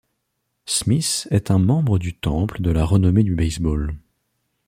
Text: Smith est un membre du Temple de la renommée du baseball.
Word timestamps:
Smith 0.65 1.27
est 1.29 1.51
un 1.51 1.59
membre 1.59 1.99
du 1.99 2.15
Temple 2.15 2.63
de 2.63 2.71
la 2.71 2.85
renommée 2.85 3.21
du 3.21 3.35
baseball. 3.35 3.95